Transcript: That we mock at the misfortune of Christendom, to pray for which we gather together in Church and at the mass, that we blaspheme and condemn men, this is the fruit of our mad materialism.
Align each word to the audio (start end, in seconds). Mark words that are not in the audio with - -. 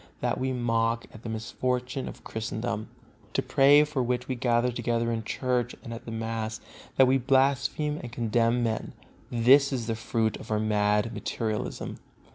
That 0.21 0.39
we 0.39 0.51
mock 0.51 1.05
at 1.13 1.21
the 1.21 1.29
misfortune 1.29 2.07
of 2.07 2.23
Christendom, 2.23 2.89
to 3.33 3.43
pray 3.43 3.83
for 3.83 4.01
which 4.01 4.27
we 4.27 4.33
gather 4.33 4.71
together 4.71 5.11
in 5.11 5.23
Church 5.23 5.75
and 5.83 5.93
at 5.93 6.05
the 6.05 6.11
mass, 6.11 6.59
that 6.97 7.05
we 7.05 7.19
blaspheme 7.19 7.99
and 8.01 8.11
condemn 8.11 8.63
men, 8.63 8.93
this 9.29 9.71
is 9.71 9.85
the 9.85 9.93
fruit 9.95 10.37
of 10.37 10.49
our 10.49 10.59
mad 10.59 11.13
materialism. 11.13 11.99